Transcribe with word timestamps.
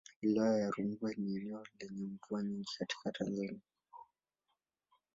Wilaya 0.23 0.57
ya 0.61 0.69
Rungwe 0.71 1.09
ni 1.17 1.31
eneo 1.37 1.63
lenye 1.79 2.05
mvua 2.05 2.43
nyingi 2.43 2.71
katika 2.77 3.11
Tanzania. 3.11 3.61